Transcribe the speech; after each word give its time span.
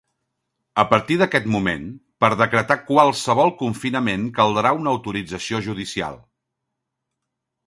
A 0.83 0.83
partir 0.93 1.17
d'aquest 1.21 1.45
moment, 1.55 1.83
per 2.25 2.31
decretar 2.39 2.79
qualsevol 2.87 3.53
confinament 3.61 4.27
caldrà 4.39 4.73
una 4.81 4.95
autorització 4.97 5.65
judicial. 5.69 6.19